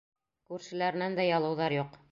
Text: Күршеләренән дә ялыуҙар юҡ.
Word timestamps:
Күршеләренән 0.53 1.19
дә 1.21 1.29
ялыуҙар 1.31 1.79
юҡ. 1.81 2.05